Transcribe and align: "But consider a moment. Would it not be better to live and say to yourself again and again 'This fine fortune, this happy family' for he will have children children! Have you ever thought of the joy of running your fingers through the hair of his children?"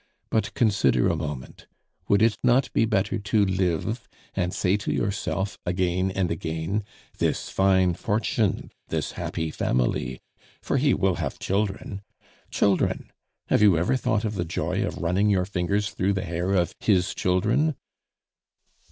"But 0.31 0.55
consider 0.55 1.09
a 1.09 1.15
moment. 1.15 1.67
Would 2.07 2.23
it 2.23 2.35
not 2.43 2.73
be 2.73 2.85
better 2.85 3.19
to 3.19 3.45
live 3.45 4.09
and 4.33 4.51
say 4.51 4.75
to 4.77 4.91
yourself 4.91 5.59
again 5.63 6.09
and 6.09 6.31
again 6.31 6.83
'This 7.19 7.49
fine 7.49 7.93
fortune, 7.93 8.71
this 8.87 9.11
happy 9.11 9.51
family' 9.51 10.19
for 10.59 10.77
he 10.77 10.95
will 10.95 11.17
have 11.17 11.37
children 11.37 12.01
children! 12.49 13.11
Have 13.49 13.61
you 13.61 13.77
ever 13.77 13.95
thought 13.95 14.25
of 14.25 14.33
the 14.33 14.43
joy 14.43 14.83
of 14.83 14.97
running 14.97 15.29
your 15.29 15.45
fingers 15.45 15.91
through 15.91 16.13
the 16.13 16.25
hair 16.25 16.51
of 16.53 16.73
his 16.79 17.13
children?" 17.13 17.75